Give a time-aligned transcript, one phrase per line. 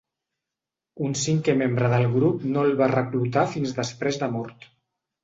[1.07, 4.67] Un cinquè membre del grup no el van reclutar fins després de mort.